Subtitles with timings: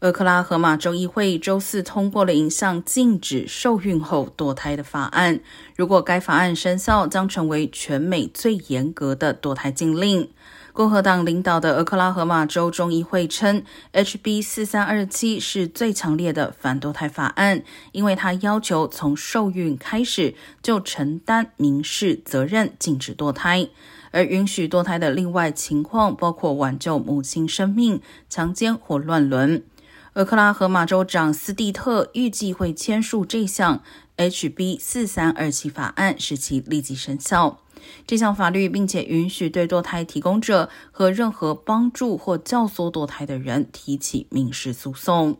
[0.00, 5.40] 俄克拉荷马州议会周四通过了一项禁止受孕后堕胎的法案。
[5.76, 10.30] 如果该法案生效，将成为全美最严格的堕胎禁令。
[10.72, 17.62] 共和党领导的俄克拉荷马州众议会称，HB 四三二七是最强烈的反堕胎法案，
[17.92, 23.68] 因为它要求从受孕开始就承担民事责任，禁止堕胎。
[24.12, 29.62] 而允许堕胎的另外情况包括挽救母亲生命、强奸或乱伦。
[30.14, 33.80] 俄克拉荷马州长斯蒂特预计会签署这项
[34.16, 37.60] HB 四三二七法案，使其立即生效。
[38.08, 45.38] 这项法律并且允许对堕胎提供者和任何帮助或教唆堕胎的人提起民事诉讼。